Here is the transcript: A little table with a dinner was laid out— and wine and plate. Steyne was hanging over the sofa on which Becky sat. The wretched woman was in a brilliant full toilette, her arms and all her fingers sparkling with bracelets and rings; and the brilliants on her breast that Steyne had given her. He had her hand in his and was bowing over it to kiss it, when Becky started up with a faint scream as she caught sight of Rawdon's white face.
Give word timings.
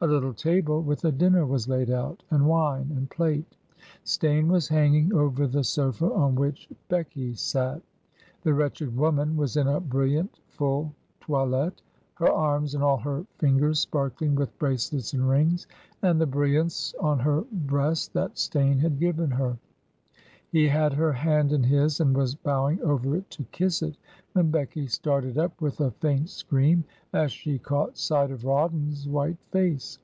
A 0.00 0.04
little 0.04 0.34
table 0.34 0.82
with 0.82 1.02
a 1.06 1.12
dinner 1.12 1.46
was 1.46 1.66
laid 1.66 1.88
out— 1.90 2.22
and 2.30 2.46
wine 2.46 2.92
and 2.94 3.08
plate. 3.08 3.56
Steyne 4.02 4.48
was 4.48 4.68
hanging 4.68 5.14
over 5.14 5.46
the 5.46 5.64
sofa 5.64 6.12
on 6.12 6.34
which 6.34 6.68
Becky 6.90 7.32
sat. 7.32 7.80
The 8.42 8.52
wretched 8.52 8.94
woman 8.94 9.34
was 9.34 9.56
in 9.56 9.66
a 9.66 9.80
brilliant 9.80 10.40
full 10.46 10.92
toilette, 11.20 11.80
her 12.16 12.30
arms 12.30 12.74
and 12.74 12.84
all 12.84 12.98
her 12.98 13.24
fingers 13.38 13.80
sparkling 13.80 14.34
with 14.34 14.58
bracelets 14.58 15.14
and 15.14 15.26
rings; 15.26 15.66
and 16.02 16.20
the 16.20 16.26
brilliants 16.26 16.94
on 17.00 17.20
her 17.20 17.40
breast 17.50 18.12
that 18.12 18.36
Steyne 18.36 18.80
had 18.80 18.98
given 18.98 19.30
her. 19.30 19.56
He 20.52 20.68
had 20.68 20.92
her 20.92 21.12
hand 21.12 21.50
in 21.52 21.64
his 21.64 21.98
and 21.98 22.16
was 22.16 22.36
bowing 22.36 22.80
over 22.80 23.16
it 23.16 23.28
to 23.30 23.42
kiss 23.50 23.82
it, 23.82 23.96
when 24.34 24.52
Becky 24.52 24.86
started 24.86 25.36
up 25.36 25.60
with 25.60 25.80
a 25.80 25.90
faint 25.90 26.28
scream 26.30 26.84
as 27.12 27.32
she 27.32 27.58
caught 27.58 27.98
sight 27.98 28.30
of 28.30 28.44
Rawdon's 28.44 29.08
white 29.08 29.38
face. 29.50 29.98